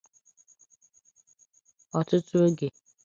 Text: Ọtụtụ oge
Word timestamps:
Ọtụtụ 1.99 2.37
oge 2.45 2.67